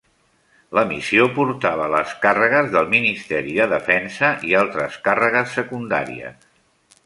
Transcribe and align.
La 0.77 0.83
missió 0.91 1.27
portava 1.35 1.89
les 1.97 2.15
càrregues 2.23 2.73
del 2.77 2.89
Ministeri 2.95 3.53
de 3.61 3.69
Defensa 3.77 4.33
i 4.53 4.57
altres 4.65 4.99
càrregues 5.11 5.57
secundaries. 5.61 6.53